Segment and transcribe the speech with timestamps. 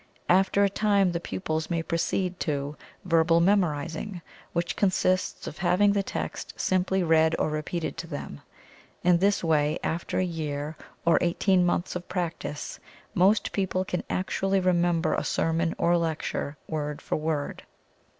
[0.29, 6.01] After a time the pupils may proceed to verbal memorizing, which consists of having the
[6.01, 8.41] text simply read or repeated to them.
[9.03, 10.75] In this way, after a year
[11.05, 12.79] or eighteen months of practice,
[13.13, 17.61] most people can actually remember a sermon or lecture, word for word.